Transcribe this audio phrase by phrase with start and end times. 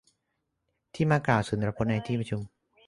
[0.93, 2.41] ที่มากล่าวสุนทรพจน์ในที่ประชุม